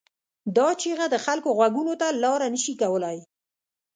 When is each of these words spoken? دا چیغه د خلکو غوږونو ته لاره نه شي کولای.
دا 0.55 0.67
چیغه 0.81 1.05
د 1.09 1.15
خلکو 1.25 1.49
غوږونو 1.57 1.93
ته 2.01 2.07
لاره 2.23 2.47
نه 2.53 2.59
شي 2.63 2.73
کولای. 2.81 3.17